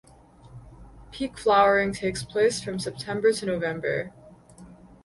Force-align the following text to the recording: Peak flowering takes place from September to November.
Peak 1.11 1.37
flowering 1.37 1.93
takes 1.93 2.23
place 2.23 2.59
from 2.59 2.79
September 2.79 3.31
to 3.33 3.45
November. 3.45 4.11